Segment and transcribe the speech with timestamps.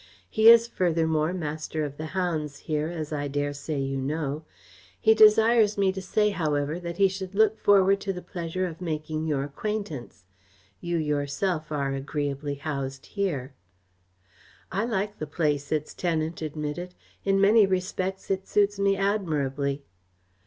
[0.27, 4.43] He is, furthermore, Master of the Hounds here, as I dare say you know.
[4.99, 8.81] He desired me to say, however, that he should look forward to the pleasure of
[8.81, 10.23] making your acquaintance.
[10.79, 13.53] You yourself are agreeably housed here."
[14.71, 16.95] "I like the place," its tenant admitted.
[17.23, 19.83] "In many respects it suits me admirably."